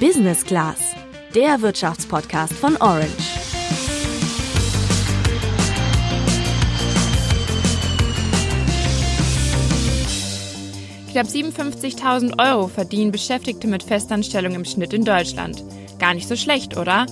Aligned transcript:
Business 0.00 0.44
Class, 0.44 0.94
der 1.34 1.62
Wirtschaftspodcast 1.62 2.52
von 2.52 2.76
Orange. 2.76 3.08
Knapp 11.10 11.26
57.000 11.26 12.38
Euro 12.38 12.68
verdienen 12.68 13.10
Beschäftigte 13.10 13.66
mit 13.68 13.82
Festanstellung 13.82 14.54
im 14.54 14.66
Schnitt 14.66 14.92
in 14.92 15.06
Deutschland. 15.06 15.64
Gar 15.98 16.12
nicht 16.12 16.28
so 16.28 16.36
schlecht, 16.36 16.76
oder? 16.76 17.06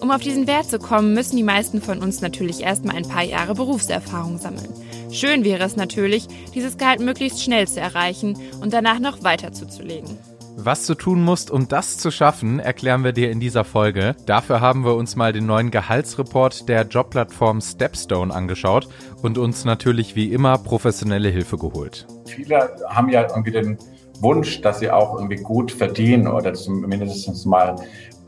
Um 0.00 0.10
auf 0.10 0.22
diesen 0.22 0.46
Wert 0.46 0.70
zu 0.70 0.78
kommen, 0.78 1.12
müssen 1.12 1.36
die 1.36 1.42
meisten 1.42 1.82
von 1.82 1.98
uns 1.98 2.22
natürlich 2.22 2.62
erstmal 2.62 2.96
ein 2.96 3.06
paar 3.06 3.24
Jahre 3.24 3.54
Berufserfahrung 3.54 4.38
sammeln. 4.38 4.72
Schön 5.10 5.44
wäre 5.44 5.64
es 5.64 5.76
natürlich, 5.76 6.28
dieses 6.54 6.78
Gehalt 6.78 7.00
möglichst 7.00 7.42
schnell 7.42 7.68
zu 7.68 7.78
erreichen 7.78 8.38
und 8.62 8.72
danach 8.72 9.00
noch 9.00 9.22
weiter 9.22 9.52
zuzulegen. 9.52 10.16
Was 10.56 10.86
du 10.86 10.94
tun 10.94 11.24
musst, 11.24 11.50
um 11.50 11.66
das 11.66 11.98
zu 11.98 12.10
schaffen, 12.10 12.60
erklären 12.60 13.04
wir 13.04 13.12
dir 13.12 13.30
in 13.30 13.40
dieser 13.40 13.64
Folge. 13.64 14.14
Dafür 14.26 14.60
haben 14.60 14.84
wir 14.84 14.94
uns 14.94 15.16
mal 15.16 15.32
den 15.32 15.46
neuen 15.46 15.70
Gehaltsreport 15.70 16.68
der 16.68 16.82
Jobplattform 16.82 17.60
Stepstone 17.60 18.32
angeschaut 18.32 18.88
und 19.22 19.38
uns 19.38 19.64
natürlich 19.64 20.14
wie 20.14 20.32
immer 20.32 20.58
professionelle 20.58 21.30
Hilfe 21.30 21.56
geholt. 21.56 22.06
Viele 22.26 22.76
haben 22.88 23.08
ja 23.08 23.22
irgendwie 23.22 23.50
den 23.50 23.78
Wunsch, 24.20 24.60
dass 24.60 24.78
sie 24.78 24.90
auch 24.90 25.14
irgendwie 25.14 25.36
gut 25.36 25.72
verdienen 25.72 26.28
oder 26.28 26.54
zumindest 26.54 27.46
mal 27.46 27.76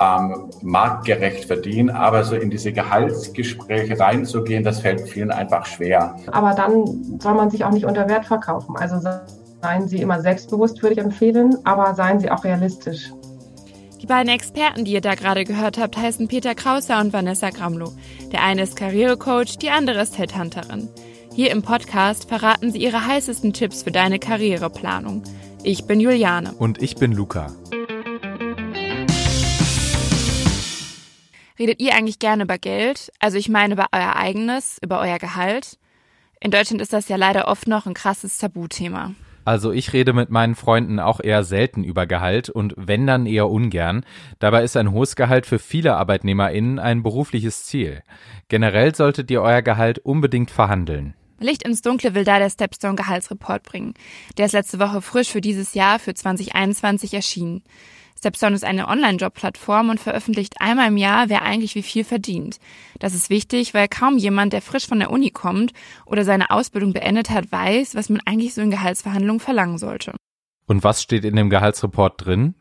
ähm, 0.00 0.50
marktgerecht 0.62 1.44
verdienen. 1.44 1.90
Aber 1.90 2.24
so 2.24 2.34
in 2.34 2.50
diese 2.50 2.72
Gehaltsgespräche 2.72 3.98
reinzugehen, 3.98 4.64
das 4.64 4.80
fällt 4.80 5.02
vielen 5.02 5.30
einfach 5.30 5.66
schwer. 5.66 6.16
Aber 6.32 6.54
dann 6.54 7.18
soll 7.20 7.34
man 7.34 7.50
sich 7.50 7.64
auch 7.64 7.70
nicht 7.70 7.84
unter 7.84 8.08
Wert 8.08 8.24
verkaufen. 8.24 8.76
Also 8.76 8.96
seien 9.64 9.88
Sie 9.88 10.02
immer 10.02 10.20
selbstbewusst, 10.20 10.82
würde 10.82 10.92
ich 10.92 11.00
empfehlen, 11.00 11.56
aber 11.64 11.94
seien 11.94 12.20
Sie 12.20 12.30
auch 12.30 12.44
realistisch. 12.44 13.10
Die 14.02 14.06
beiden 14.06 14.28
Experten, 14.28 14.84
die 14.84 14.92
ihr 14.92 15.00
da 15.00 15.14
gerade 15.14 15.44
gehört 15.44 15.78
habt, 15.78 15.96
heißen 15.96 16.28
Peter 16.28 16.54
Krauser 16.54 17.00
und 17.00 17.14
Vanessa 17.14 17.48
Gramlow. 17.48 17.90
Der 18.30 18.42
eine 18.42 18.64
ist 18.64 18.76
Karrierecoach, 18.76 19.56
die 19.56 19.70
andere 19.70 20.02
ist 20.02 20.18
Headhunterin. 20.18 20.90
Hier 21.34 21.50
im 21.50 21.62
Podcast 21.62 22.28
verraten 22.28 22.72
sie 22.72 22.78
ihre 22.78 23.06
heißesten 23.06 23.54
Tipps 23.54 23.84
für 23.84 23.90
deine 23.90 24.18
Karriereplanung. 24.18 25.22
Ich 25.62 25.86
bin 25.86 25.98
Juliane. 25.98 26.52
Und 26.58 26.82
ich 26.82 26.96
bin 26.96 27.12
Luca. 27.12 27.46
Redet 31.58 31.80
ihr 31.80 31.94
eigentlich 31.94 32.18
gerne 32.18 32.42
über 32.42 32.58
Geld? 32.58 33.10
Also 33.18 33.38
ich 33.38 33.48
meine 33.48 33.72
über 33.72 33.86
euer 33.92 34.14
eigenes, 34.14 34.76
über 34.82 35.00
euer 35.00 35.18
Gehalt? 35.18 35.78
In 36.38 36.50
Deutschland 36.50 36.82
ist 36.82 36.92
das 36.92 37.08
ja 37.08 37.16
leider 37.16 37.48
oft 37.48 37.66
noch 37.66 37.86
ein 37.86 37.94
krasses 37.94 38.36
Tabuthema. 38.36 39.14
Also 39.44 39.72
ich 39.72 39.92
rede 39.92 40.12
mit 40.12 40.30
meinen 40.30 40.54
Freunden 40.54 40.98
auch 40.98 41.20
eher 41.20 41.44
selten 41.44 41.84
über 41.84 42.06
Gehalt 42.06 42.48
und 42.48 42.74
wenn 42.76 43.06
dann 43.06 43.26
eher 43.26 43.50
ungern. 43.50 44.04
Dabei 44.38 44.64
ist 44.64 44.76
ein 44.76 44.90
hohes 44.90 45.16
Gehalt 45.16 45.46
für 45.46 45.58
viele 45.58 45.96
ArbeitnehmerInnen 45.96 46.78
ein 46.78 47.02
berufliches 47.02 47.64
Ziel. 47.64 48.02
Generell 48.48 48.94
solltet 48.94 49.30
ihr 49.30 49.42
euer 49.42 49.62
Gehalt 49.62 49.98
unbedingt 49.98 50.50
verhandeln. 50.50 51.14
Licht 51.40 51.62
ins 51.62 51.82
Dunkle 51.82 52.14
will 52.14 52.24
da 52.24 52.38
der 52.38 52.48
Stepstone 52.48 52.94
Gehaltsreport 52.94 53.64
bringen. 53.64 53.94
Der 54.38 54.46
ist 54.46 54.52
letzte 54.52 54.78
Woche 54.78 55.02
frisch 55.02 55.30
für 55.30 55.40
dieses 55.40 55.74
Jahr, 55.74 55.98
für 55.98 56.14
2021 56.14 57.12
erschienen. 57.12 57.62
Stepstone 58.24 58.54
ist 58.54 58.64
eine 58.64 58.88
Online-Job-Plattform 58.88 59.90
und 59.90 60.00
veröffentlicht 60.00 60.54
einmal 60.58 60.88
im 60.88 60.96
Jahr, 60.96 61.28
wer 61.28 61.42
eigentlich 61.42 61.74
wie 61.74 61.82
viel 61.82 62.04
verdient. 62.04 62.56
Das 62.98 63.12
ist 63.12 63.28
wichtig, 63.28 63.74
weil 63.74 63.86
kaum 63.86 64.16
jemand, 64.16 64.54
der 64.54 64.62
frisch 64.62 64.86
von 64.86 64.98
der 64.98 65.10
Uni 65.10 65.28
kommt 65.28 65.74
oder 66.06 66.24
seine 66.24 66.48
Ausbildung 66.48 66.94
beendet 66.94 67.28
hat, 67.28 67.52
weiß, 67.52 67.94
was 67.94 68.08
man 68.08 68.22
eigentlich 68.24 68.54
so 68.54 68.62
in 68.62 68.70
Gehaltsverhandlungen 68.70 69.40
verlangen 69.40 69.76
sollte. 69.76 70.14
Und 70.66 70.84
was 70.84 71.02
steht 71.02 71.26
in 71.26 71.36
dem 71.36 71.50
Gehaltsreport 71.50 72.24
drin? 72.24 72.54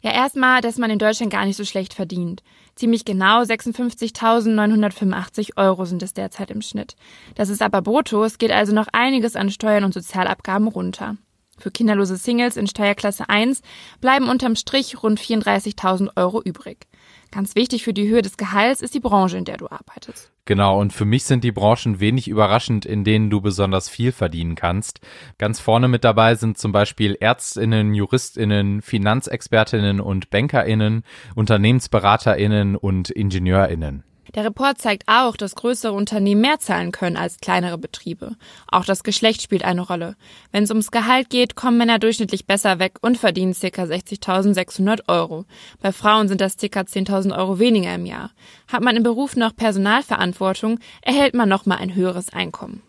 Ja, 0.00 0.10
erstmal, 0.10 0.60
dass 0.60 0.76
man 0.76 0.90
in 0.90 0.98
Deutschland 0.98 1.30
gar 1.30 1.46
nicht 1.46 1.56
so 1.56 1.64
schlecht 1.64 1.94
verdient. 1.94 2.42
Ziemlich 2.74 3.04
genau 3.04 3.42
56.985 3.42 5.56
Euro 5.56 5.84
sind 5.84 6.02
es 6.02 6.14
derzeit 6.14 6.50
im 6.50 6.62
Schnitt. 6.62 6.96
Das 7.36 7.48
ist 7.48 7.62
aber 7.62 7.80
brutto, 7.80 8.24
es 8.24 8.38
geht 8.38 8.50
also 8.50 8.74
noch 8.74 8.88
einiges 8.92 9.36
an 9.36 9.52
Steuern 9.52 9.84
und 9.84 9.94
Sozialabgaben 9.94 10.66
runter. 10.66 11.16
Für 11.58 11.70
kinderlose 11.70 12.16
Singles 12.16 12.56
in 12.56 12.66
Steuerklasse 12.66 13.28
1 13.28 13.62
bleiben 14.00 14.28
unterm 14.28 14.56
Strich 14.56 15.02
rund 15.02 15.20
34.000 15.20 16.10
Euro 16.16 16.42
übrig. 16.42 16.86
Ganz 17.30 17.54
wichtig 17.54 17.82
für 17.82 17.94
die 17.94 18.08
Höhe 18.08 18.22
des 18.22 18.36
Gehalts 18.36 18.82
ist 18.82 18.94
die 18.94 19.00
Branche, 19.00 19.38
in 19.38 19.44
der 19.44 19.56
du 19.56 19.68
arbeitest. 19.68 20.30
Genau, 20.44 20.78
und 20.78 20.92
für 20.92 21.04
mich 21.04 21.24
sind 21.24 21.42
die 21.44 21.52
Branchen 21.52 21.98
wenig 21.98 22.28
überraschend, 22.28 22.86
in 22.86 23.04
denen 23.04 23.30
du 23.30 23.40
besonders 23.40 23.88
viel 23.88 24.12
verdienen 24.12 24.54
kannst. 24.54 25.00
Ganz 25.38 25.58
vorne 25.58 25.88
mit 25.88 26.04
dabei 26.04 26.34
sind 26.34 26.56
zum 26.56 26.72
Beispiel 26.72 27.16
Ärztinnen, 27.18 27.94
Juristinnen, 27.94 28.80
Finanzexpertinnen 28.80 30.00
und 30.00 30.30
Bankerinnen, 30.30 31.02
Unternehmensberaterinnen 31.34 32.76
und 32.76 33.10
Ingenieurinnen. 33.10 34.04
Der 34.34 34.44
Report 34.44 34.78
zeigt 34.78 35.04
auch, 35.06 35.36
dass 35.36 35.54
größere 35.54 35.92
Unternehmen 35.92 36.40
mehr 36.40 36.58
zahlen 36.58 36.92
können 36.92 37.16
als 37.16 37.38
kleinere 37.38 37.78
Betriebe. 37.78 38.36
Auch 38.68 38.84
das 38.84 39.04
Geschlecht 39.04 39.42
spielt 39.42 39.64
eine 39.64 39.82
Rolle. 39.82 40.16
Wenn 40.52 40.64
es 40.64 40.70
ums 40.70 40.90
Gehalt 40.90 41.30
geht, 41.30 41.54
kommen 41.56 41.78
Männer 41.78 41.98
durchschnittlich 41.98 42.46
besser 42.46 42.78
weg 42.78 42.98
und 43.00 43.18
verdienen 43.18 43.54
ca. 43.54 43.82
60.600 43.82 45.08
Euro. 45.08 45.44
Bei 45.80 45.92
Frauen 45.92 46.28
sind 46.28 46.40
das 46.40 46.56
ca. 46.56 46.80
10.000 46.80 47.36
Euro 47.36 47.58
weniger 47.58 47.94
im 47.94 48.06
Jahr. 48.06 48.30
Hat 48.68 48.82
man 48.82 48.96
im 48.96 49.02
Beruf 49.02 49.36
noch 49.36 49.54
Personalverantwortung, 49.54 50.80
erhält 51.02 51.34
man 51.34 51.48
nochmal 51.48 51.78
ein 51.78 51.94
höheres 51.94 52.32
Einkommen. 52.32 52.82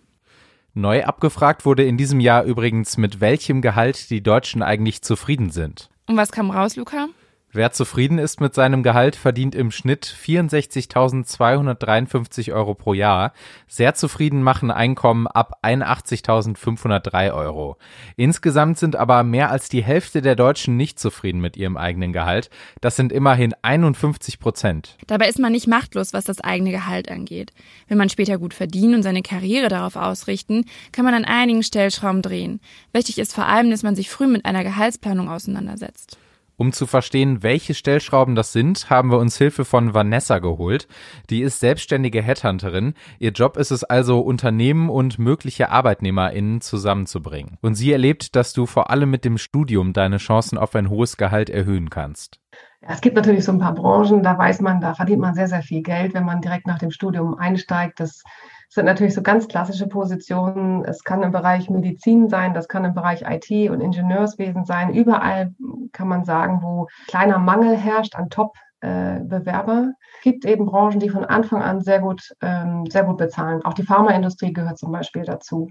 Neu 0.73 1.03
abgefragt 1.05 1.65
wurde 1.65 1.83
in 1.83 1.97
diesem 1.97 2.19
Jahr 2.19 2.43
übrigens, 2.43 2.97
mit 2.97 3.19
welchem 3.19 3.61
Gehalt 3.61 4.11
die 4.11 4.21
Deutschen 4.21 4.61
eigentlich 4.61 5.01
zufrieden 5.01 5.49
sind. 5.49 5.89
Und 6.05 6.17
was 6.17 6.31
kam 6.31 6.51
raus, 6.51 6.75
Luca? 6.75 7.07
Wer 7.53 7.71
zufrieden 7.71 8.19
ist 8.19 8.41
mit 8.41 8.53
seinem 8.53 8.83
Gehalt, 8.83 9.15
verdient 9.15 9.55
im 9.55 9.71
Schnitt 9.71 10.05
64.253 10.05 12.53
Euro 12.53 12.73
pro 12.73 12.93
Jahr. 12.93 13.31
Sehr 13.69 13.95
zufrieden 13.95 14.43
machen 14.43 14.69
Einkommen 14.69 15.27
ab 15.27 15.59
81.503 15.63 17.33
Euro. 17.33 17.77
Insgesamt 18.17 18.77
sind 18.77 18.97
aber 18.97 19.23
mehr 19.23 19.49
als 19.49 19.69
die 19.69 19.81
Hälfte 19.81 20.21
der 20.21 20.35
Deutschen 20.35 20.75
nicht 20.75 20.99
zufrieden 20.99 21.39
mit 21.39 21.55
ihrem 21.55 21.77
eigenen 21.77 22.11
Gehalt. 22.11 22.49
Das 22.81 22.97
sind 22.97 23.13
immerhin 23.13 23.55
51 23.61 24.39
Prozent. 24.39 24.97
Dabei 25.07 25.29
ist 25.29 25.39
man 25.39 25.53
nicht 25.53 25.67
machtlos, 25.67 26.11
was 26.11 26.25
das 26.25 26.41
eigene 26.41 26.71
Gehalt 26.71 27.09
angeht. 27.09 27.53
Will 27.87 27.95
man 27.95 28.09
später 28.09 28.37
gut 28.37 28.53
verdienen 28.53 28.95
und 28.95 29.03
seine 29.03 29.21
Karriere 29.21 29.69
darauf 29.69 29.95
ausrichten, 29.95 30.65
kann 30.91 31.05
man 31.05 31.13
an 31.13 31.23
einigen 31.23 31.63
Stellschrauben 31.63 32.21
drehen. 32.21 32.59
Wichtig 32.91 33.19
ist 33.19 33.33
vor 33.33 33.45
allem, 33.45 33.71
dass 33.71 33.83
man 33.83 33.95
sich 33.95 34.09
früh 34.09 34.27
mit 34.27 34.43
einer 34.43 34.65
Gehaltsplanung 34.65 35.29
auseinandersetzt. 35.29 36.17
Um 36.59 36.71
zu 36.71 36.87
verstehen, 36.87 37.43
welche 37.43 37.75
Stellschrauben 37.75 38.33
das 38.33 38.51
sind, 38.51 38.89
haben 38.89 39.11
wir 39.11 39.19
uns 39.19 39.37
Hilfe 39.37 39.63
von 39.63 39.93
Vanessa 39.93 40.39
geholt. 40.39 40.87
Die 41.29 41.41
ist 41.43 41.59
selbstständige 41.59 42.23
Headhunterin. 42.23 42.95
Ihr 43.19 43.29
Job 43.29 43.57
ist 43.57 43.69
es 43.69 43.83
also, 43.83 44.21
Unternehmen 44.21 44.89
und 44.89 45.19
mögliche 45.19 45.69
ArbeitnehmerInnen 45.69 46.61
zusammenzubringen. 46.61 47.59
Und 47.61 47.75
sie 47.75 47.91
erlebt, 47.91 48.35
dass 48.35 48.53
du 48.53 48.65
vor 48.65 48.89
allem 48.89 49.11
mit 49.11 49.23
dem 49.23 49.37
Studium 49.37 49.93
deine 49.93 50.17
Chancen 50.17 50.57
auf 50.57 50.73
ein 50.73 50.89
hohes 50.89 51.17
Gehalt 51.17 51.51
erhöhen 51.51 51.91
kannst. 51.91 52.39
Es 52.81 53.01
gibt 53.01 53.15
natürlich 53.15 53.45
so 53.45 53.51
ein 53.51 53.59
paar 53.59 53.75
Branchen, 53.75 54.23
da 54.23 54.35
weiß 54.35 54.61
man, 54.61 54.81
da 54.81 54.95
verdient 54.95 55.21
man 55.21 55.35
sehr, 55.35 55.47
sehr 55.47 55.61
viel 55.61 55.83
Geld, 55.83 56.15
wenn 56.15 56.25
man 56.25 56.41
direkt 56.41 56.65
nach 56.65 56.79
dem 56.79 56.89
Studium 56.89 57.35
einsteigt. 57.35 57.99
Das 57.99 58.23
sind 58.69 58.85
natürlich 58.85 59.13
so 59.13 59.21
ganz 59.21 59.47
klassische 59.47 59.87
Positionen. 59.87 60.83
Es 60.85 61.03
kann 61.03 61.23
im 61.23 61.31
Bereich 61.31 61.69
Medizin 61.69 62.29
sein, 62.29 62.53
das 62.53 62.67
kann 62.67 62.85
im 62.85 62.93
Bereich 62.93 63.23
IT 63.27 63.69
und 63.69 63.81
Ingenieurswesen 63.81 64.65
sein. 64.65 64.93
Überall 64.93 65.53
kann 65.93 66.07
man 66.07 66.25
sagen, 66.25 66.59
wo 66.61 66.87
kleiner 67.07 67.39
Mangel 67.39 67.77
herrscht 67.77 68.15
an 68.15 68.29
Top-Bewerber. 68.29 69.93
Es 70.17 70.23
gibt 70.23 70.45
eben 70.45 70.65
Branchen, 70.65 70.99
die 70.99 71.09
von 71.09 71.23
Anfang 71.23 71.61
an 71.61 71.81
sehr 71.81 71.99
gut, 71.99 72.33
ähm, 72.41 72.85
sehr 72.87 73.05
gut 73.05 73.17
bezahlen. 73.17 73.63
Auch 73.63 73.73
die 73.73 73.83
Pharmaindustrie 73.83 74.51
gehört 74.51 74.77
zum 74.77 74.91
Beispiel 74.91 75.23
dazu. 75.23 75.69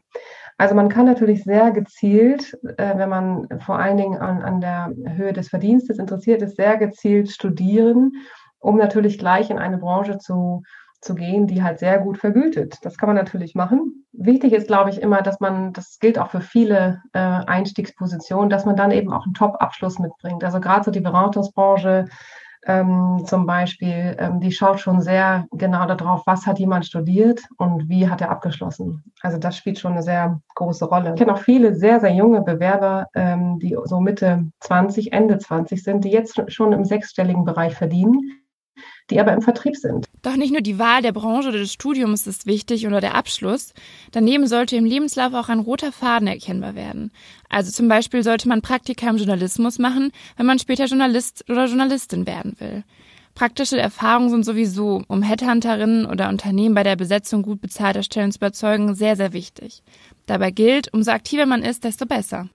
Also 0.56 0.74
man 0.74 0.88
kann 0.88 1.04
natürlich 1.04 1.44
sehr 1.44 1.70
gezielt, 1.72 2.56
äh, 2.78 2.96
wenn 2.96 3.10
man 3.10 3.46
vor 3.60 3.78
allen 3.78 3.98
Dingen 3.98 4.16
an, 4.16 4.42
an 4.42 4.60
der 4.62 4.90
Höhe 5.14 5.34
des 5.34 5.48
Verdienstes 5.48 5.98
interessiert 5.98 6.40
ist, 6.40 6.56
sehr 6.56 6.78
gezielt 6.78 7.30
studieren, 7.30 8.12
um 8.58 8.78
natürlich 8.78 9.18
gleich 9.18 9.50
in 9.50 9.58
eine 9.58 9.76
Branche 9.76 10.16
zu 10.16 10.62
zu 11.00 11.14
gehen, 11.14 11.46
die 11.46 11.62
halt 11.62 11.78
sehr 11.78 11.98
gut 11.98 12.18
vergütet. 12.18 12.78
Das 12.82 12.96
kann 12.96 13.08
man 13.08 13.16
natürlich 13.16 13.54
machen. 13.54 14.06
Wichtig 14.12 14.52
ist, 14.52 14.66
glaube 14.66 14.90
ich, 14.90 15.00
immer, 15.00 15.22
dass 15.22 15.40
man, 15.40 15.72
das 15.72 15.98
gilt 15.98 16.18
auch 16.18 16.30
für 16.30 16.40
viele 16.40 17.02
äh, 17.12 17.18
Einstiegspositionen, 17.18 18.50
dass 18.50 18.64
man 18.64 18.76
dann 18.76 18.90
eben 18.90 19.12
auch 19.12 19.24
einen 19.24 19.34
Top-Abschluss 19.34 19.98
mitbringt. 19.98 20.42
Also 20.44 20.60
gerade 20.60 20.84
so 20.84 20.90
die 20.90 21.00
Beratungsbranche 21.00 22.06
ähm, 22.66 23.22
zum 23.24 23.46
Beispiel, 23.46 24.16
ähm, 24.18 24.40
die 24.40 24.50
schaut 24.50 24.80
schon 24.80 25.00
sehr 25.00 25.46
genau 25.52 25.86
darauf, 25.86 26.22
was 26.26 26.46
hat 26.46 26.58
jemand 26.58 26.84
studiert 26.84 27.42
und 27.58 27.88
wie 27.88 28.08
hat 28.08 28.20
er 28.20 28.30
abgeschlossen. 28.30 29.04
Also 29.22 29.38
das 29.38 29.56
spielt 29.56 29.78
schon 29.78 29.92
eine 29.92 30.02
sehr 30.02 30.40
große 30.56 30.84
Rolle. 30.84 31.10
Ich 31.10 31.16
kenne 31.16 31.32
auch 31.32 31.38
viele 31.38 31.76
sehr, 31.76 32.00
sehr 32.00 32.12
junge 32.12 32.42
Bewerber, 32.42 33.06
ähm, 33.14 33.60
die 33.60 33.76
so 33.84 34.00
Mitte 34.00 34.46
20, 34.60 35.12
Ende 35.12 35.38
20 35.38 35.82
sind, 35.82 36.04
die 36.04 36.10
jetzt 36.10 36.40
schon 36.52 36.72
im 36.72 36.84
sechsstelligen 36.84 37.44
Bereich 37.44 37.74
verdienen 37.74 38.45
die 39.10 39.20
aber 39.20 39.32
im 39.32 39.42
Vertrieb 39.42 39.76
sind. 39.76 40.06
Doch 40.22 40.36
nicht 40.36 40.52
nur 40.52 40.60
die 40.60 40.78
Wahl 40.78 41.02
der 41.02 41.12
Branche 41.12 41.48
oder 41.50 41.58
des 41.58 41.72
Studiums 41.72 42.26
ist 42.26 42.46
wichtig 42.46 42.86
oder 42.86 43.00
der 43.00 43.14
Abschluss. 43.14 43.72
Daneben 44.12 44.46
sollte 44.46 44.76
im 44.76 44.84
Lebenslauf 44.84 45.34
auch 45.34 45.48
ein 45.48 45.60
roter 45.60 45.92
Faden 45.92 46.26
erkennbar 46.26 46.74
werden. 46.74 47.12
Also 47.48 47.70
zum 47.70 47.88
Beispiel 47.88 48.22
sollte 48.22 48.48
man 48.48 48.62
Praktika 48.62 49.08
im 49.08 49.16
Journalismus 49.16 49.78
machen, 49.78 50.12
wenn 50.36 50.46
man 50.46 50.58
später 50.58 50.86
Journalist 50.86 51.44
oder 51.48 51.66
Journalistin 51.66 52.26
werden 52.26 52.56
will. 52.58 52.84
Praktische 53.36 53.78
Erfahrungen 53.78 54.30
sind 54.30 54.44
sowieso, 54.46 55.02
um 55.08 55.22
Headhunterinnen 55.22 56.06
oder 56.06 56.30
Unternehmen 56.30 56.74
bei 56.74 56.82
der 56.82 56.96
Besetzung 56.96 57.42
gut 57.42 57.60
bezahlter 57.60 58.02
Stellen 58.02 58.32
zu 58.32 58.38
überzeugen, 58.38 58.94
sehr, 58.94 59.14
sehr 59.14 59.34
wichtig. 59.34 59.82
Dabei 60.24 60.50
gilt, 60.50 60.92
umso 60.94 61.10
aktiver 61.10 61.44
man 61.44 61.62
ist, 61.62 61.84
desto 61.84 62.06
besser. 62.06 62.48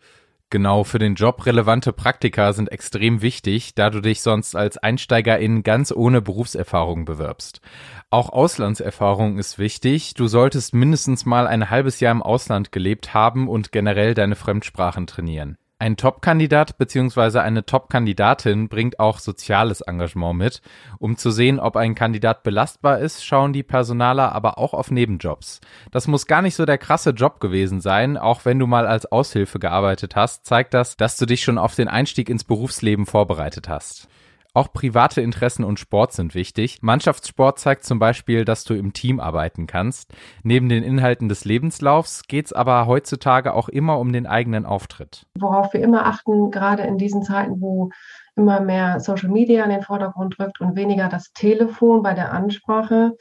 Genau, 0.52 0.84
für 0.84 1.00
den 1.00 1.16
Job 1.16 1.46
relevante 1.46 1.94
Praktika 1.94 2.52
sind 2.52 2.74
extrem 2.74 3.22
wichtig, 3.22 3.74
da 3.74 3.90
du 3.90 4.02
dich 4.02 4.22
sonst 4.22 4.54
als 4.54 4.78
Einsteigerin 4.78 5.64
ganz 5.64 5.94
ohne 5.94 6.22
Berufserfahrung 6.22 7.06
bewirbst. 7.06 7.62
Auch 8.10 8.28
Auslandserfahrung 8.28 9.38
ist 9.38 9.60
wichtig. 9.60 10.14
Du 10.14 10.28
solltest 10.28 10.74
mindestens 10.74 11.26
mal 11.26 11.48
ein 11.48 11.70
halbes 11.70 12.02
Jahr 12.02 12.12
im 12.12 12.22
Ausland 12.22 12.74
gelebt 12.74 13.14
haben 13.14 13.48
und 13.48 13.72
generell 13.72 14.14
deine 14.14 14.36
Fremdsprachen 14.36 15.08
trainieren. 15.08 15.58
Ein 15.82 15.98
Top-Kandidat 15.98 16.78
bzw. 16.78 17.40
eine 17.40 17.66
Top-Kandidatin 17.66 18.70
bringt 18.70 19.00
auch 19.00 19.18
soziales 19.18 19.82
Engagement 19.82 20.38
mit. 20.38 20.62
Um 21.00 21.18
zu 21.18 21.32
sehen, 21.32 21.60
ob 21.60 21.76
ein 21.76 21.96
Kandidat 21.96 22.44
belastbar 22.44 23.00
ist, 23.00 23.26
schauen 23.26 23.52
die 23.52 23.64
Personaler 23.64 24.32
aber 24.32 24.60
auch 24.60 24.76
auf 24.76 24.92
Nebenjobs. 24.92 25.60
Das 25.90 26.08
muss 26.08 26.28
gar 26.28 26.44
nicht 26.44 26.54
so 26.54 26.68
der 26.68 26.78
krasse 26.78 27.10
Job 27.10 27.40
gewesen 27.40 27.82
sein, 27.82 28.16
auch 28.16 28.46
wenn 28.46 28.60
du 28.60 28.68
mal 28.68 28.86
als 28.86 29.12
Aushilfe 29.12 29.58
gearbeitet 29.58 30.16
hast, 30.16 30.46
zeigt 30.46 30.76
das, 30.76 30.98
dass 30.98 31.18
du 31.18 31.26
dich 31.26 31.42
schon 31.42 31.58
auf 31.58 31.74
den 31.74 31.88
Einstieg 31.88 32.30
ins 32.30 32.44
Berufsleben 32.44 33.08
vorbereitet 33.08 33.68
hast. 33.68 34.08
Auch 34.54 34.74
private 34.74 35.22
Interessen 35.22 35.64
und 35.64 35.80
Sport 35.80 36.12
sind 36.12 36.36
wichtig. 36.36 36.80
Mannschaftssport 36.82 37.58
zeigt 37.58 37.86
zum 37.86 38.00
Beispiel, 38.00 38.44
dass 38.44 38.66
du 38.66 38.74
im 38.74 38.92
Team 38.92 39.22
arbeiten 39.22 39.66
kannst. 39.66 40.14
Neben 40.44 40.68
den 40.68 40.84
Inhalten 40.84 41.30
des 41.30 41.46
Lebenslaufs 41.46 42.24
geht 42.24 42.48
es 42.48 42.54
aber 42.54 42.86
heutzutage 42.86 43.54
auch 43.54 43.70
immer 43.70 43.98
um 43.98 44.12
den 44.12 44.28
eigenen 44.28 44.66
Auftritt. 44.66 45.26
Worauf 45.40 45.74
wir 45.74 45.82
immer 45.82 46.06
achten, 46.06 46.52
gerade 46.52 46.84
in 46.84 46.98
diesen 46.98 47.24
Zeiten, 47.24 47.62
wo 47.62 47.92
immer 48.36 48.60
mehr 48.60 49.00
Social 49.00 49.30
Media 49.30 49.64
in 49.64 49.70
den 49.70 49.84
Vordergrund 49.84 50.38
rückt 50.38 50.60
und 50.60 50.76
weniger 50.76 51.08
das 51.08 51.32
Telefon 51.32 52.04
bei 52.04 52.14
der 52.14 52.34
Ansprache, 52.34 53.14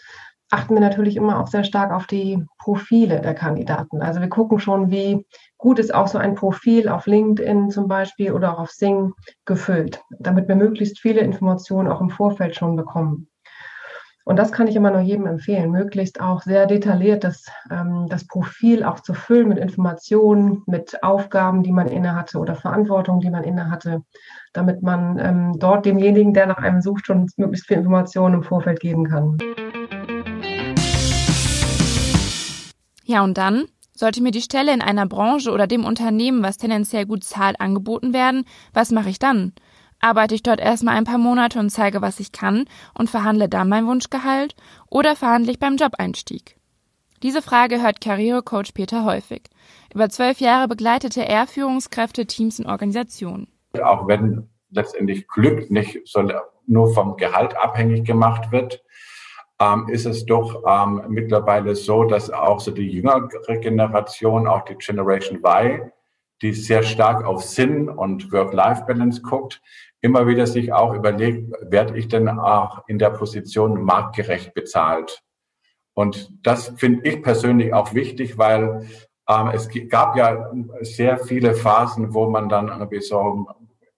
achten 0.50 0.74
wir 0.74 0.80
natürlich 0.80 1.16
immer 1.16 1.40
auch 1.40 1.46
sehr 1.46 1.64
stark 1.64 1.92
auf 1.92 2.06
die 2.06 2.44
Profile 2.58 3.20
der 3.20 3.34
Kandidaten. 3.34 4.02
Also 4.02 4.20
wir 4.20 4.28
gucken 4.28 4.58
schon, 4.58 4.90
wie 4.90 5.24
gut 5.56 5.78
ist 5.78 5.94
auch 5.94 6.08
so 6.08 6.18
ein 6.18 6.34
Profil 6.34 6.88
auf 6.88 7.06
LinkedIn 7.06 7.70
zum 7.70 7.86
Beispiel 7.86 8.32
oder 8.32 8.54
auch 8.54 8.60
auf 8.60 8.70
Sing 8.70 9.12
gefüllt, 9.44 10.02
damit 10.18 10.48
wir 10.48 10.56
möglichst 10.56 10.98
viele 10.98 11.20
Informationen 11.20 11.88
auch 11.88 12.00
im 12.00 12.10
Vorfeld 12.10 12.56
schon 12.56 12.76
bekommen. 12.76 13.28
Und 14.24 14.36
das 14.36 14.52
kann 14.52 14.68
ich 14.68 14.76
immer 14.76 14.90
nur 14.90 15.00
jedem 15.00 15.26
empfehlen, 15.26 15.70
möglichst 15.70 16.20
auch 16.20 16.42
sehr 16.42 16.66
detailliert 16.66 17.24
das, 17.24 17.46
ähm, 17.70 18.06
das 18.08 18.26
Profil 18.26 18.84
auch 18.84 19.00
zu 19.00 19.14
füllen 19.14 19.48
mit 19.48 19.58
Informationen, 19.58 20.62
mit 20.66 21.02
Aufgaben, 21.02 21.62
die 21.62 21.72
man 21.72 21.88
innehatte 21.88 22.38
oder 22.38 22.54
Verantwortung, 22.54 23.20
die 23.20 23.30
man 23.30 23.44
innehatte, 23.44 24.02
damit 24.52 24.82
man 24.82 25.18
ähm, 25.18 25.58
dort 25.58 25.86
demjenigen, 25.86 26.34
der 26.34 26.46
nach 26.46 26.58
einem 26.58 26.82
sucht, 26.82 27.06
schon 27.06 27.28
möglichst 27.38 27.66
viel 27.66 27.78
Informationen 27.78 28.36
im 28.36 28.42
Vorfeld 28.42 28.78
geben 28.78 29.08
kann. 29.08 29.38
Ja, 33.10 33.24
und 33.24 33.38
dann? 33.38 33.64
Sollte 33.92 34.22
mir 34.22 34.30
die 34.30 34.40
Stelle 34.40 34.72
in 34.72 34.80
einer 34.80 35.04
Branche 35.04 35.50
oder 35.50 35.66
dem 35.66 35.84
Unternehmen, 35.84 36.44
was 36.44 36.58
tendenziell 36.58 37.06
gut 37.06 37.24
zahlt, 37.24 37.60
angeboten 37.60 38.12
werden, 38.12 38.44
was 38.72 38.92
mache 38.92 39.08
ich 39.08 39.18
dann? 39.18 39.52
Arbeite 39.98 40.36
ich 40.36 40.44
dort 40.44 40.60
erstmal 40.60 40.96
ein 40.96 41.02
paar 41.02 41.18
Monate 41.18 41.58
und 41.58 41.70
zeige, 41.70 42.02
was 42.02 42.20
ich 42.20 42.30
kann 42.30 42.66
und 42.96 43.10
verhandle 43.10 43.48
dann 43.48 43.68
mein 43.68 43.88
Wunschgehalt 43.88 44.54
oder 44.88 45.16
verhandle 45.16 45.50
ich 45.50 45.58
beim 45.58 45.74
Jobeinstieg? 45.74 46.56
Diese 47.24 47.42
Frage 47.42 47.82
hört 47.82 48.00
Karrierecoach 48.00 48.74
Peter 48.74 49.04
häufig. 49.04 49.42
Über 49.92 50.08
zwölf 50.08 50.38
Jahre 50.40 50.68
begleitete 50.68 51.26
er 51.26 51.48
Führungskräfte, 51.48 52.26
Teams 52.26 52.60
und 52.60 52.66
Organisationen. 52.66 53.48
Auch 53.82 54.06
wenn 54.06 54.48
letztendlich 54.70 55.26
Glück 55.26 55.68
nicht 55.68 55.98
nur 56.68 56.94
vom 56.94 57.16
Gehalt 57.16 57.56
abhängig 57.56 58.04
gemacht 58.04 58.52
wird, 58.52 58.84
ähm, 59.60 59.88
ist 59.88 60.06
es 60.06 60.24
doch 60.24 60.62
ähm, 60.66 61.04
mittlerweile 61.08 61.76
so, 61.76 62.04
dass 62.04 62.30
auch 62.30 62.60
so 62.60 62.70
die 62.70 62.90
jüngere 62.90 63.28
Generation, 63.58 64.48
auch 64.48 64.64
die 64.64 64.76
Generation 64.76 65.40
Y, 65.44 65.92
die 66.42 66.54
sehr 66.54 66.82
stark 66.82 67.24
auf 67.24 67.42
Sinn 67.42 67.90
und 67.90 68.32
Work-Life-Balance 68.32 69.20
guckt, 69.20 69.60
immer 70.00 70.26
wieder 70.26 70.46
sich 70.46 70.72
auch 70.72 70.94
überlegt, 70.94 71.52
werde 71.70 71.98
ich 71.98 72.08
denn 72.08 72.28
auch 72.28 72.82
in 72.88 72.98
der 72.98 73.10
Position 73.10 73.82
marktgerecht 73.82 74.54
bezahlt? 74.54 75.22
Und 75.92 76.32
das 76.42 76.72
finde 76.76 77.06
ich 77.06 77.22
persönlich 77.22 77.74
auch 77.74 77.92
wichtig, 77.92 78.38
weil 78.38 78.86
ähm, 79.28 79.50
es 79.52 79.68
gab 79.90 80.16
ja 80.16 80.50
sehr 80.80 81.18
viele 81.18 81.54
Phasen, 81.54 82.14
wo 82.14 82.30
man 82.30 82.48
dann 82.48 82.68
irgendwie 82.68 83.02
so 83.02 83.46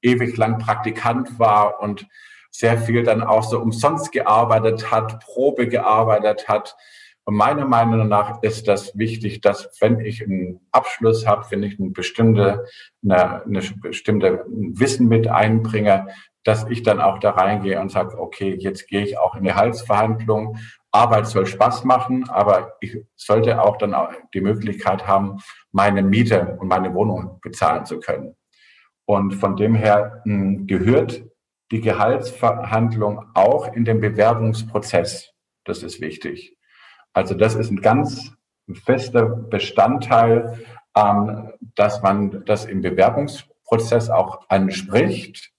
ewig 0.00 0.36
lang 0.36 0.58
Praktikant 0.58 1.38
war 1.38 1.80
und 1.80 2.08
sehr 2.52 2.78
viel 2.78 3.02
dann 3.02 3.22
auch 3.22 3.42
so 3.42 3.58
umsonst 3.58 4.12
gearbeitet 4.12 4.92
hat, 4.92 5.24
Probe 5.24 5.68
gearbeitet 5.68 6.48
hat. 6.48 6.76
Und 7.24 7.34
meiner 7.36 7.66
Meinung 7.66 8.08
nach 8.08 8.42
ist 8.42 8.68
das 8.68 8.96
wichtig, 8.96 9.40
dass 9.40 9.70
wenn 9.80 10.00
ich 10.00 10.22
einen 10.22 10.60
Abschluss 10.70 11.26
habe, 11.26 11.46
wenn 11.50 11.62
ich 11.62 11.78
eine 11.80 11.90
bestimmte, 11.90 12.66
eine, 13.02 13.42
eine 13.44 13.62
bestimmte 13.80 14.44
Wissen 14.48 15.08
mit 15.08 15.28
einbringe, 15.28 16.08
dass 16.44 16.66
ich 16.68 16.82
dann 16.82 17.00
auch 17.00 17.18
da 17.20 17.30
reingehe 17.30 17.80
und 17.80 17.90
sage, 17.90 18.18
okay, 18.18 18.56
jetzt 18.58 18.88
gehe 18.88 19.02
ich 19.02 19.18
auch 19.18 19.36
in 19.36 19.44
die 19.44 19.54
Halsverhandlung. 19.54 20.58
Arbeit 20.90 21.26
soll 21.26 21.46
Spaß 21.46 21.84
machen, 21.84 22.28
aber 22.28 22.74
ich 22.80 22.98
sollte 23.16 23.62
auch 23.62 23.78
dann 23.78 23.94
auch 23.94 24.12
die 24.34 24.40
Möglichkeit 24.40 25.06
haben, 25.06 25.38
meine 25.70 26.02
Miete 26.02 26.58
und 26.60 26.68
meine 26.68 26.92
Wohnung 26.92 27.38
bezahlen 27.40 27.86
zu 27.86 28.00
können. 28.00 28.36
Und 29.06 29.32
von 29.34 29.56
dem 29.56 29.74
her 29.74 30.22
hm, 30.24 30.66
gehört 30.66 31.24
die 31.72 31.80
Gehaltsverhandlung 31.80 33.24
auch 33.34 33.72
in 33.72 33.84
dem 33.84 34.00
Bewerbungsprozess. 34.00 35.32
Das 35.64 35.82
ist 35.82 36.00
wichtig. 36.00 36.56
Also 37.12 37.34
das 37.34 37.54
ist 37.54 37.70
ein 37.70 37.80
ganz 37.80 38.32
fester 38.84 39.24
Bestandteil, 39.24 40.60
ähm, 40.96 41.52
dass 41.74 42.02
man 42.02 42.44
das 42.44 42.66
im 42.66 42.82
Bewerbungsprozess 42.82 44.10
auch 44.10 44.48
anspricht. 44.48 45.50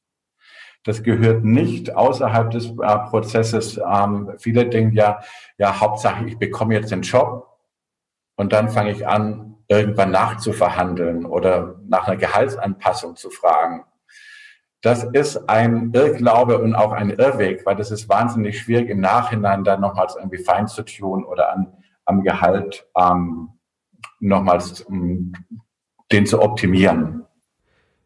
Das 0.84 1.02
gehört 1.02 1.44
nicht 1.44 1.96
außerhalb 1.96 2.52
des 2.52 2.68
äh, 2.68 2.98
Prozesses. 3.10 3.78
Ähm, 3.78 4.34
viele 4.38 4.68
denken 4.68 4.96
ja, 4.96 5.20
ja, 5.58 5.80
Hauptsache, 5.80 6.26
ich 6.26 6.38
bekomme 6.38 6.76
jetzt 6.76 6.92
den 6.92 7.02
Job 7.02 7.58
und 8.36 8.54
dann 8.54 8.70
fange 8.70 8.92
ich 8.92 9.08
an, 9.08 9.58
irgendwann 9.68 10.12
nachzuverhandeln 10.12 11.26
oder 11.26 11.80
nach 11.88 12.08
einer 12.08 12.18
Gehaltsanpassung 12.18 13.16
zu 13.16 13.30
fragen. 13.30 13.86
Das 14.84 15.06
ist 15.06 15.50
ein 15.50 15.94
Irrglaube 15.94 16.60
und 16.60 16.76
auch 16.76 16.92
ein 16.92 17.10
Irrweg, 17.10 17.66
weil 17.66 17.78
das 17.78 17.90
ist 17.90 18.10
wahnsinnig 18.10 18.60
schwierig 18.60 18.90
im 18.90 19.00
Nachhinein 19.00 19.64
dann 19.64 19.80
nochmals 19.80 20.18
irgendwie 20.18 20.44
fein 20.44 20.68
zu 20.68 20.84
tun 20.84 21.24
oder 21.24 21.54
an, 21.54 21.74
am 22.04 22.22
Gehalt 22.22 22.86
ähm, 22.98 23.48
nochmals 24.20 24.82
um, 24.82 25.32
den 26.12 26.26
zu 26.26 26.42
optimieren. 26.42 27.24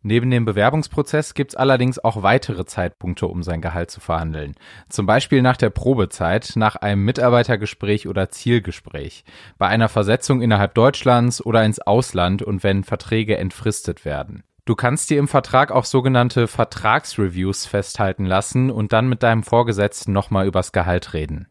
Neben 0.03 0.29
dem 0.29 0.45
Bewerbungsprozess 0.45 1.33
gibt 1.33 1.53
es 1.53 1.55
allerdings 1.55 1.97
auch 1.97 2.21
weitere 2.21 2.65
Zeitpunkte, 2.65 3.25
um 3.25 3.41
sein 3.41 3.59
Gehalt 3.59 3.89
zu 3.89 3.99
verhandeln. 3.99 4.53
Zum 4.87 5.07
Beispiel 5.07 5.41
nach 5.41 5.57
der 5.57 5.71
Probezeit, 5.71 6.51
nach 6.55 6.75
einem 6.75 7.03
Mitarbeitergespräch 7.03 8.07
oder 8.07 8.29
Zielgespräch, 8.29 9.25
bei 9.57 9.67
einer 9.67 9.89
Versetzung 9.89 10.43
innerhalb 10.43 10.75
Deutschlands 10.75 11.43
oder 11.43 11.65
ins 11.65 11.79
Ausland 11.79 12.43
und 12.43 12.63
wenn 12.63 12.83
Verträge 12.83 13.35
entfristet 13.35 14.05
werden. 14.05 14.43
Du 14.67 14.75
kannst 14.75 15.09
dir 15.09 15.17
im 15.17 15.29
Vertrag 15.29 15.71
auch 15.71 15.85
sogenannte 15.85 16.45
Vertragsreviews 16.45 17.65
festhalten 17.65 18.25
lassen 18.25 18.69
und 18.69 18.91
dann 18.91 19.07
mit 19.07 19.23
deinem 19.23 19.43
Vorgesetzten 19.43 20.11
nochmal 20.11 20.45
übers 20.45 20.73
Gehalt 20.73 21.13
reden. 21.13 21.47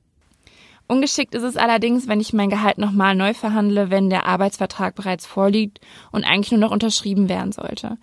Ungeschickt 0.87 1.35
ist 1.35 1.43
es 1.43 1.57
allerdings, 1.57 2.09
wenn 2.09 2.21
ich 2.21 2.35
mein 2.35 2.51
Gehalt 2.51 2.77
nochmal 2.77 3.15
neu 3.15 3.33
verhandle, 3.33 3.89
wenn 3.89 4.11
der 4.11 4.27
Arbeitsvertrag 4.27 4.95
bereits 4.95 5.25
vorliegt 5.25 5.81
und 6.13 6.25
eigentlich 6.25 6.51
nur 6.51 6.61
noch 6.61 6.71
unterschrieben 6.71 7.31
werden 7.31 7.53
sollte. 7.53 7.97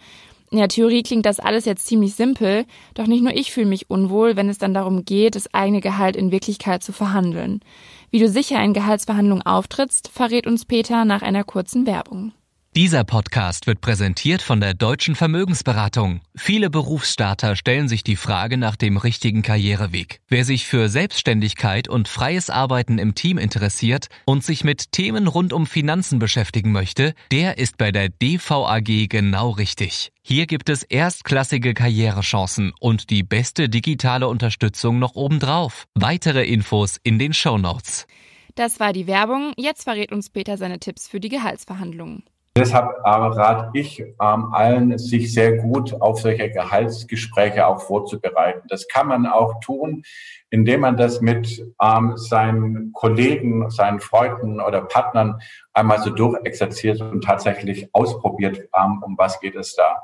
In 0.49 0.57
der 0.57 0.67
Theorie 0.67 1.03
klingt 1.03 1.27
das 1.27 1.39
alles 1.39 1.65
jetzt 1.65 1.85
ziemlich 1.85 2.15
simpel, 2.15 2.65
doch 2.95 3.05
nicht 3.05 3.21
nur 3.21 3.35
ich 3.35 3.51
fühle 3.51 3.67
mich 3.67 3.91
unwohl, 3.91 4.35
wenn 4.35 4.49
es 4.49 4.57
dann 4.57 4.73
darum 4.73 5.05
geht, 5.05 5.35
das 5.35 5.53
eigene 5.53 5.79
Gehalt 5.79 6.15
in 6.15 6.31
Wirklichkeit 6.31 6.81
zu 6.81 6.91
verhandeln. 6.91 7.59
Wie 8.09 8.19
du 8.19 8.27
sicher 8.27 8.59
in 8.63 8.73
Gehaltsverhandlungen 8.73 9.45
auftrittst, 9.45 10.07
verrät 10.07 10.47
uns 10.47 10.65
Peter 10.65 11.05
nach 11.05 11.21
einer 11.21 11.43
kurzen 11.43 11.85
Werbung. 11.85 12.33
Dieser 12.75 13.03
Podcast 13.03 13.67
wird 13.67 13.81
präsentiert 13.81 14.41
von 14.41 14.59
der 14.59 14.73
Deutschen 14.73 15.13
Vermögensberatung. 15.13 16.21
Viele 16.35 16.71
Berufsstarter 16.71 17.55
stellen 17.55 17.87
sich 17.87 18.03
die 18.03 18.15
Frage 18.15 18.57
nach 18.57 18.75
dem 18.75 18.97
richtigen 18.97 19.43
Karriereweg. 19.43 20.21
Wer 20.27 20.43
sich 20.43 20.65
für 20.65 20.89
Selbstständigkeit 20.89 21.87
und 21.87 22.07
freies 22.07 22.49
Arbeiten 22.49 22.97
im 22.97 23.13
Team 23.13 23.37
interessiert 23.37 24.07
und 24.25 24.43
sich 24.43 24.63
mit 24.63 24.91
Themen 24.91 25.27
rund 25.27 25.53
um 25.53 25.67
Finanzen 25.67 26.17
beschäftigen 26.17 26.71
möchte, 26.71 27.13
der 27.31 27.59
ist 27.59 27.77
bei 27.77 27.91
der 27.91 28.09
DVAG 28.09 29.07
genau 29.07 29.51
richtig. 29.51 30.11
Hier 30.23 30.47
gibt 30.47 30.67
es 30.69 30.81
erstklassige 30.81 31.75
Karrierechancen 31.75 32.73
und 32.79 33.11
die 33.11 33.21
beste 33.21 33.69
digitale 33.69 34.27
Unterstützung 34.27 34.97
noch 34.97 35.13
obendrauf. 35.13 35.85
Weitere 35.93 36.43
Infos 36.43 36.97
in 37.03 37.19
den 37.19 37.33
Show 37.33 37.59
Notes. 37.59 38.07
Das 38.55 38.79
war 38.79 38.93
die 38.93 39.05
Werbung. 39.05 39.53
Jetzt 39.57 39.83
verrät 39.83 40.11
uns 40.11 40.31
Peter 40.31 40.57
seine 40.57 40.79
Tipps 40.79 41.07
für 41.07 41.19
die 41.19 41.29
Gehaltsverhandlungen. 41.29 42.23
Deshalb 42.55 42.99
rate 43.03 43.71
ich 43.73 43.99
ähm, 43.99 44.53
allen, 44.53 44.99
sich 44.99 45.33
sehr 45.33 45.57
gut 45.57 45.99
auf 45.99 46.21
solche 46.21 46.51
Gehaltsgespräche 46.51 47.65
auch 47.65 47.81
vorzubereiten. 47.81 48.67
Das 48.67 48.87
kann 48.87 49.07
man 49.07 49.25
auch 49.25 49.59
tun, 49.59 50.03
indem 50.51 50.81
man 50.81 50.95
das 50.95 51.19
mit 51.19 51.65
ähm, 51.81 52.15
seinen 52.15 52.93
Kollegen, 52.93 53.71
seinen 53.71 53.99
Freunden 53.99 54.61
oder 54.61 54.81
Partnern 54.81 55.39
einmal 55.73 55.99
so 56.03 56.11
durchexerziert 56.11 57.01
und 57.01 57.23
tatsächlich 57.23 57.89
ausprobiert, 57.91 58.59
ähm, 58.79 59.01
um 59.03 59.17
was 59.17 59.39
geht 59.39 59.55
es 59.55 59.75
da. 59.75 60.03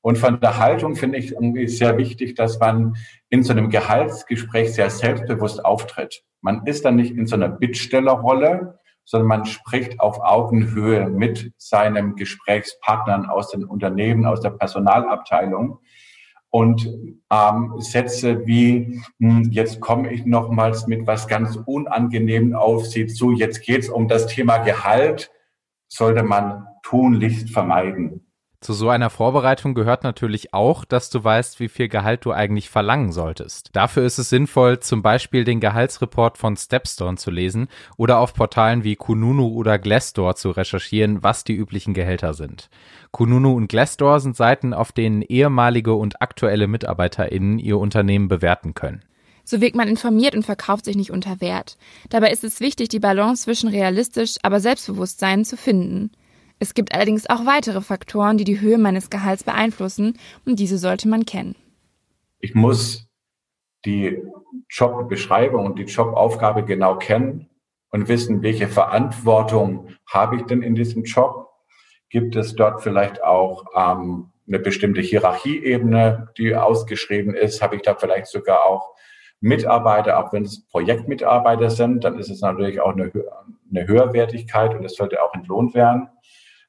Und 0.00 0.16
von 0.16 0.40
der 0.40 0.58
Haltung 0.58 0.96
finde 0.96 1.18
ich 1.18 1.32
irgendwie 1.32 1.68
sehr 1.68 1.98
wichtig, 1.98 2.34
dass 2.34 2.58
man 2.58 2.96
in 3.28 3.42
so 3.42 3.52
einem 3.52 3.68
Gehaltsgespräch 3.68 4.72
sehr 4.72 4.88
selbstbewusst 4.88 5.62
auftritt. 5.62 6.24
Man 6.40 6.66
ist 6.66 6.86
dann 6.86 6.96
nicht 6.96 7.14
in 7.14 7.26
so 7.26 7.36
einer 7.36 7.50
Bittstellerrolle, 7.50 8.80
sondern 9.04 9.28
man 9.28 9.46
spricht 9.46 10.00
auf 10.00 10.20
Augenhöhe 10.20 11.08
mit 11.08 11.52
seinem 11.56 12.16
Gesprächspartnern 12.16 13.26
aus 13.26 13.50
den 13.50 13.64
Unternehmen, 13.64 14.26
aus 14.26 14.40
der 14.40 14.50
Personalabteilung. 14.50 15.78
Und 16.50 16.86
ähm, 17.30 17.74
Sätze 17.78 18.46
wie, 18.46 19.00
hm, 19.18 19.48
jetzt 19.50 19.80
komme 19.80 20.12
ich 20.12 20.26
nochmals 20.26 20.86
mit 20.86 21.06
was 21.06 21.26
ganz 21.26 21.56
Unangenehm 21.64 22.54
auf 22.54 22.86
Sie 22.86 23.06
zu, 23.06 23.32
jetzt 23.32 23.62
geht 23.62 23.84
es 23.84 23.88
um 23.88 24.06
das 24.06 24.26
Thema 24.26 24.58
Gehalt, 24.58 25.30
sollte 25.88 26.22
man 26.22 26.66
tunlichst 26.82 27.50
vermeiden. 27.50 28.21
Zu 28.62 28.74
so 28.74 28.90
einer 28.90 29.10
Vorbereitung 29.10 29.74
gehört 29.74 30.04
natürlich 30.04 30.54
auch, 30.54 30.84
dass 30.84 31.10
du 31.10 31.24
weißt, 31.24 31.58
wie 31.58 31.68
viel 31.68 31.88
Gehalt 31.88 32.24
du 32.24 32.30
eigentlich 32.30 32.70
verlangen 32.70 33.10
solltest. 33.10 33.70
Dafür 33.72 34.04
ist 34.04 34.18
es 34.18 34.28
sinnvoll, 34.28 34.78
zum 34.78 35.02
Beispiel 35.02 35.42
den 35.42 35.58
Gehaltsreport 35.58 36.38
von 36.38 36.56
Stepstone 36.56 37.16
zu 37.16 37.32
lesen 37.32 37.66
oder 37.96 38.20
auf 38.20 38.34
Portalen 38.34 38.84
wie 38.84 38.94
Kununu 38.94 39.48
oder 39.48 39.80
Glassdoor 39.80 40.36
zu 40.36 40.52
recherchieren, 40.52 41.24
was 41.24 41.42
die 41.42 41.56
üblichen 41.56 41.92
Gehälter 41.92 42.34
sind. 42.34 42.70
Kununu 43.10 43.52
und 43.56 43.66
Glassdoor 43.66 44.20
sind 44.20 44.36
Seiten, 44.36 44.74
auf 44.74 44.92
denen 44.92 45.22
ehemalige 45.22 45.94
und 45.94 46.22
aktuelle 46.22 46.68
MitarbeiterInnen 46.68 47.58
ihr 47.58 47.78
Unternehmen 47.78 48.28
bewerten 48.28 48.74
können. 48.74 49.02
So 49.42 49.60
wirkt 49.60 49.74
man 49.74 49.88
informiert 49.88 50.36
und 50.36 50.44
verkauft 50.44 50.84
sich 50.84 50.94
nicht 50.94 51.10
unter 51.10 51.40
Wert. 51.40 51.76
Dabei 52.10 52.30
ist 52.30 52.44
es 52.44 52.60
wichtig, 52.60 52.90
die 52.90 53.00
Balance 53.00 53.42
zwischen 53.42 53.68
realistisch, 53.68 54.36
aber 54.44 54.60
Selbstbewusstsein 54.60 55.44
zu 55.44 55.56
finden. 55.56 56.12
Es 56.62 56.74
gibt 56.74 56.94
allerdings 56.94 57.28
auch 57.28 57.44
weitere 57.44 57.80
Faktoren, 57.80 58.38
die 58.38 58.44
die 58.44 58.60
Höhe 58.60 58.78
meines 58.78 59.10
Gehalts 59.10 59.42
beeinflussen 59.42 60.16
und 60.46 60.60
diese 60.60 60.78
sollte 60.78 61.08
man 61.08 61.26
kennen. 61.26 61.56
Ich 62.38 62.54
muss 62.54 63.08
die 63.84 64.22
Jobbeschreibung 64.70 65.66
und 65.66 65.76
die 65.80 65.86
Jobaufgabe 65.86 66.64
genau 66.64 66.98
kennen 66.98 67.50
und 67.90 68.06
wissen, 68.06 68.44
welche 68.44 68.68
Verantwortung 68.68 69.88
habe 70.06 70.36
ich 70.36 70.42
denn 70.42 70.62
in 70.62 70.76
diesem 70.76 71.02
Job? 71.02 71.48
Gibt 72.10 72.36
es 72.36 72.54
dort 72.54 72.80
vielleicht 72.80 73.24
auch 73.24 73.64
ähm, 73.74 74.30
eine 74.46 74.60
bestimmte 74.60 75.00
Hierarchieebene, 75.00 76.28
die 76.38 76.54
ausgeschrieben 76.54 77.34
ist? 77.34 77.60
Habe 77.60 77.74
ich 77.74 77.82
da 77.82 77.96
vielleicht 77.96 78.28
sogar 78.28 78.64
auch 78.66 78.94
Mitarbeiter, 79.40 80.24
auch 80.24 80.32
wenn 80.32 80.44
es 80.44 80.64
Projektmitarbeiter 80.68 81.70
sind, 81.70 82.04
dann 82.04 82.20
ist 82.20 82.30
es 82.30 82.40
natürlich 82.40 82.80
auch 82.80 82.92
eine, 82.92 83.10
eine 83.68 83.86
Höherwertigkeit 83.88 84.76
und 84.76 84.84
es 84.84 84.94
sollte 84.94 85.20
auch 85.20 85.34
entlohnt 85.34 85.74
werden. 85.74 86.08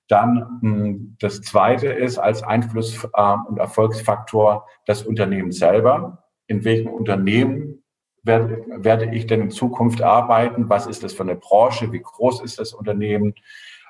Dann 0.07 0.60
hm, 0.62 1.17
das 1.19 1.41
Zweite 1.41 1.88
ist 1.88 2.17
als 2.17 2.43
Einfluss- 2.43 3.07
äh, 3.13 3.36
und 3.48 3.57
Erfolgsfaktor 3.57 4.67
das 4.86 5.03
Unternehmen 5.03 5.51
selber. 5.51 6.25
In 6.48 6.63
welchem 6.65 6.89
Unternehmen 6.89 7.83
werde, 8.24 8.63
werde 8.67 9.13
ich 9.13 9.27
denn 9.27 9.41
in 9.41 9.51
Zukunft 9.51 10.01
arbeiten? 10.01 10.69
Was 10.69 10.88
ist 10.88 11.03
das 11.03 11.13
für 11.13 11.24
eine 11.24 11.36
Branche? 11.36 11.91
Wie 11.91 12.01
groß 12.01 12.41
ist 12.41 12.60
das 12.60 12.74
Unternehmen? 12.74 13.36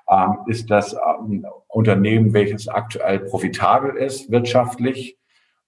Ähm, 0.09 0.39
ist 0.47 0.69
das 0.69 0.95
ein 0.95 1.31
ähm, 1.31 1.45
Unternehmen, 1.67 2.33
welches 2.33 2.67
aktuell 2.67 3.19
profitabel 3.19 3.95
ist 3.95 4.29
wirtschaftlich? 4.31 5.17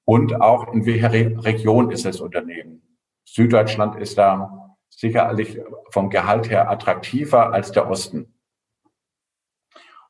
Und 0.04 0.40
auch 0.40 0.72
in 0.74 0.86
welcher 0.86 1.12
Re 1.12 1.36
Region 1.44 1.90
ist 1.90 2.06
das 2.06 2.22
Unternehmen? 2.22 2.82
Süddeutschland 3.24 3.96
ist 3.96 4.18
da 4.18 4.76
sicherlich 4.90 5.60
vom 5.90 6.10
Gehalt 6.10 6.50
her 6.50 6.70
attraktiver 6.70 7.54
als 7.54 7.72
der 7.72 7.90
Osten. 7.90 8.35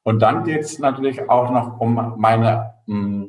Und 0.06 0.20
dann 0.20 0.44
geht 0.44 0.62
es 0.62 0.78
natürlich 0.78 1.30
auch 1.30 1.50
noch 1.50 1.80
um 1.80 2.14
meine, 2.18 2.76
mm, 2.86 3.24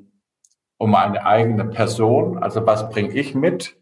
um 0.77 0.91
meine 0.91 1.25
eigene 1.25 1.65
Person. 1.65 2.37
Also 2.37 2.67
was 2.67 2.91
bringe 2.91 3.15
ich 3.15 3.35
mit 3.35 3.77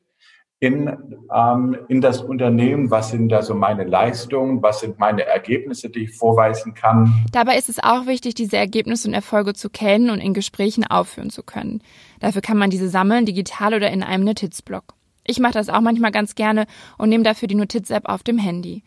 in, 0.60 0.96
ähm, 1.34 1.76
in 1.88 2.00
das 2.00 2.22
Unternehmen? 2.22 2.92
Was 2.92 3.10
sind 3.10 3.30
da 3.30 3.42
so 3.42 3.52
meine 3.52 3.82
Leistungen? 3.82 4.62
Was 4.62 4.78
sind 4.78 5.00
meine 5.00 5.26
Ergebnisse, 5.26 5.90
die 5.90 6.04
ich 6.04 6.16
vorweisen 6.16 6.74
kann? 6.74 7.12
Dabei 7.32 7.58
ist 7.58 7.68
es 7.68 7.82
auch 7.82 8.06
wichtig, 8.06 8.36
diese 8.36 8.58
Ergebnisse 8.58 9.08
und 9.08 9.14
Erfolge 9.14 9.54
zu 9.54 9.70
kennen 9.70 10.08
und 10.08 10.20
in 10.20 10.32
Gesprächen 10.32 10.86
aufführen 10.86 11.30
zu 11.30 11.42
können. 11.42 11.82
Dafür 12.20 12.42
kann 12.42 12.58
man 12.58 12.70
diese 12.70 12.88
sammeln, 12.88 13.26
digital 13.26 13.74
oder 13.74 13.90
in 13.90 14.04
einem 14.04 14.22
Notizblock. 14.22 14.94
Ich 15.26 15.40
mache 15.40 15.54
das 15.54 15.68
auch 15.68 15.80
manchmal 15.80 16.12
ganz 16.12 16.36
gerne 16.36 16.66
und 16.96 17.08
nehme 17.08 17.24
dafür 17.24 17.48
die 17.48 17.56
Notiz-App 17.56 18.08
auf 18.08 18.22
dem 18.22 18.38
Handy. 18.38 18.84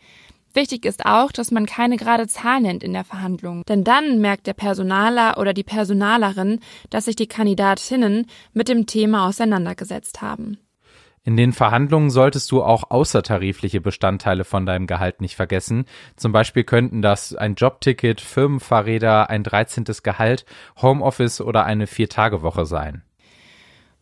Wichtig 0.54 0.84
ist 0.84 1.04
auch, 1.06 1.30
dass 1.30 1.50
man 1.50 1.66
keine 1.66 1.96
gerade 1.96 2.26
Zahl 2.26 2.60
nennt 2.60 2.82
in 2.82 2.92
der 2.92 3.04
Verhandlung, 3.04 3.64
denn 3.68 3.84
dann 3.84 4.20
merkt 4.20 4.46
der 4.46 4.54
Personaler 4.54 5.38
oder 5.38 5.52
die 5.52 5.62
Personalerin, 5.62 6.60
dass 6.90 7.04
sich 7.04 7.16
die 7.16 7.28
Kandidatinnen 7.28 8.26
mit 8.52 8.68
dem 8.68 8.86
Thema 8.86 9.26
auseinandergesetzt 9.26 10.22
haben. 10.22 10.58
In 11.24 11.36
den 11.36 11.52
Verhandlungen 11.52 12.08
solltest 12.08 12.50
du 12.50 12.62
auch 12.62 12.90
außertarifliche 12.90 13.82
Bestandteile 13.82 14.44
von 14.44 14.64
deinem 14.64 14.86
Gehalt 14.86 15.20
nicht 15.20 15.36
vergessen. 15.36 15.84
Zum 16.16 16.32
Beispiel 16.32 16.64
könnten 16.64 17.02
das 17.02 17.34
ein 17.34 17.54
Jobticket, 17.54 18.22
Firmenfahrräder, 18.22 19.28
ein 19.28 19.44
13. 19.44 19.84
Gehalt, 20.02 20.46
Homeoffice 20.80 21.42
oder 21.42 21.66
eine 21.66 21.86
Vier-Tage-Woche 21.86 22.64
sein. 22.64 23.02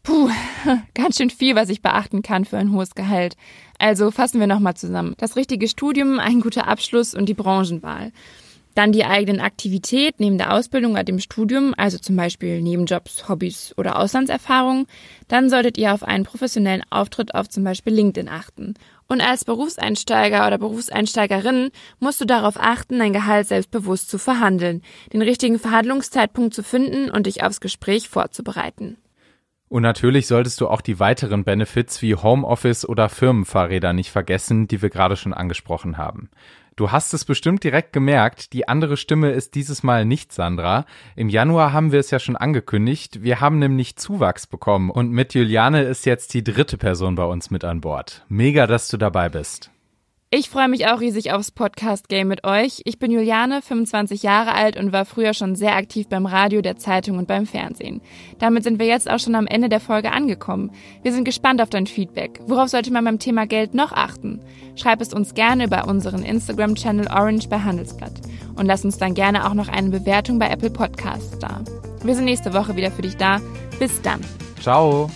Puh, 0.07 0.31
ganz 0.95 1.17
schön 1.17 1.31
viel, 1.31 1.57
was 1.57 1.69
ich 1.69 1.83
beachten 1.83 2.23
kann 2.23 2.45
für 2.45 2.59
ein 2.59 2.71
hohes 2.71 2.95
Gehalt. 2.95 3.37
Also 3.77 4.13
fassen 4.13 4.39
wir 4.39 4.47
nochmal 4.47 4.77
zusammen. 4.77 5.15
Das 5.19 5.35
richtige 5.35 5.67
Studium, 5.67 6.21
ein 6.21 6.41
guter 6.41 6.69
Abschluss 6.69 7.13
und 7.13 7.29
die 7.29 7.35
Branchenwahl. 7.35 8.13
Dann 8.77 8.93
die 8.93 9.05
eigenen 9.05 9.41
Aktivität 9.41 10.21
neben 10.21 10.39
der 10.39 10.53
Ausbildung 10.53 10.93
oder 10.93 11.03
dem 11.03 11.19
Studium, 11.19 11.75
also 11.77 11.99
zum 11.99 12.15
Beispiel 12.15 12.63
Nebenjobs, 12.63 13.29
Hobbys 13.29 13.75
oder 13.77 13.99
Auslandserfahrungen. 13.99 14.87
Dann 15.27 15.51
solltet 15.51 15.77
ihr 15.77 15.93
auf 15.93 16.05
einen 16.05 16.23
professionellen 16.23 16.85
Auftritt 16.89 17.35
auf 17.35 17.49
zum 17.49 17.65
Beispiel 17.65 17.93
LinkedIn 17.93 18.29
achten. 18.29 18.75
Und 19.09 19.21
als 19.21 19.45
Berufseinsteiger 19.45 20.47
oder 20.47 20.59
Berufseinsteigerin 20.59 21.71
musst 21.99 22.21
du 22.21 22.27
darauf 22.27 22.61
achten, 22.61 23.01
dein 23.01 23.13
Gehalt 23.13 23.49
selbstbewusst 23.49 24.09
zu 24.09 24.19
verhandeln, 24.19 24.83
den 25.13 25.23
richtigen 25.23 25.59
Verhandlungszeitpunkt 25.59 26.55
zu 26.55 26.63
finden 26.63 27.11
und 27.11 27.27
dich 27.27 27.43
aufs 27.43 27.61
Gespräch 27.61 28.09
vorzubereiten. 28.09 28.99
Und 29.69 29.83
natürlich 29.83 30.27
solltest 30.27 30.61
du 30.61 30.69
auch 30.69 30.81
die 30.81 31.01
weiteren 31.01 31.45
Benefits 31.45 32.01
wie 32.01 32.15
Homeoffice 32.15 32.89
oder 32.89 33.09
Firmenfahrräder 33.09 33.93
nicht 33.93 34.11
vergessen, 34.11 34.69
die 34.69 34.81
wir 34.81 34.91
gerade 34.91 35.17
schon 35.17 35.35
angesprochen 35.35 35.99
haben. 35.99 36.31
Du 36.77 36.93
hast 36.93 37.15
es 37.15 37.25
bestimmt 37.25 37.65
direkt 37.65 37.95
gemerkt, 37.95 38.53
die 38.53 38.69
andere 38.69 38.99
Stimme 38.99 39.31
ist 39.31 39.55
dieses 39.55 39.83
Mal 39.83 40.05
nicht 40.05 40.31
Sandra. 40.31 40.85
Im 41.17 41.31
Januar 41.31 41.73
haben 41.73 41.91
wir 41.91 42.01
es 42.01 42.11
ja 42.11 42.19
schon 42.19 42.37
angekündigt, 42.37 43.23
wir 43.23 43.41
haben 43.41 43.59
nämlich 43.59 43.97
Zuwachs 43.97 44.47
bekommen 44.47 44.91
und 44.91 45.11
mit 45.11 45.33
Juliane 45.33 45.85
ist 45.85 46.05
jetzt 46.05 46.35
die 46.35 46.45
dritte 46.45 46.77
Person 46.77 47.15
bei 47.15 47.25
uns 47.25 47.51
mit 47.51 47.65
an 47.65 47.81
Bord. 47.81 48.27
Mega, 48.29 48.67
dass 48.67 48.89
du 48.89 48.99
dabei 48.99 49.31
bist. 49.31 49.71
Ich 50.29 50.51
freue 50.51 50.67
mich 50.67 50.89
auch 50.89 51.01
riesig 51.01 51.33
aufs 51.33 51.53
Podcast-Game 51.53 52.27
mit 52.27 52.45
euch. 52.45 52.83
Ich 52.85 52.99
bin 52.99 53.13
Juliane, 53.13 53.63
25 53.63 54.25
Jahre 54.25 54.55
alt 54.55 54.77
und 54.77 54.93
war 54.93 55.05
früher 55.05 55.35
schon 55.35 55.55
sehr 55.55 55.77
aktiv 55.77 56.09
beim 56.09 56.27
Radio, 56.27 56.63
der 56.63 56.77
Zeitung 56.77 57.19
und 57.19 57.29
beim 57.29 57.47
Fernsehen. 57.47 58.01
Damit 58.41 58.65
sind 58.65 58.81
wir 58.81 58.87
jetzt 58.87 59.09
auch 59.09 59.21
schon 59.21 59.37
am 59.37 59.47
Ende 59.47 59.69
der 59.69 59.79
Folge 59.79 60.11
angekommen. 60.11 60.73
Wir 61.05 61.13
sind 61.13 61.25
gespannt 61.25 61.63
auf 61.63 61.71
dein 61.71 61.87
Feedback. 61.87 62.41
Worauf 62.49 62.71
sollte 62.71 62.93
man 62.93 63.05
beim 63.05 63.21
Thema 63.21 63.47
Geld 63.47 63.75
noch 63.75 63.93
achten? 63.93 64.41
Schreib 64.75 65.01
es 65.01 65.15
uns 65.15 65.33
gerne 65.35 65.67
über 65.67 65.87
unseren 65.87 66.25
Instagram-Channel 66.25 67.07
Orange 67.07 67.49
bei 67.49 67.61
Handelsblatt. 67.61 68.21
Und 68.57 68.67
lass 68.67 68.85
uns 68.85 68.99
dann 68.99 69.15
gerne 69.15 69.49
auch 69.49 69.55
noch 69.55 69.69
eine 69.69 69.91
Bewertung 69.91 70.41
bei 70.41 70.49
Apple 70.49 70.71
Podcasts 70.71 71.39
da. 71.39 71.63
Wir 72.03 72.17
sind 72.17 72.25
nächste 72.25 72.53
Woche 72.53 72.75
wieder 72.75 72.91
für 72.91 73.03
dich 73.03 73.17
da. 73.17 73.41
Bis 73.79 74.03
dann. 74.03 74.21
Ciao. 74.61 75.09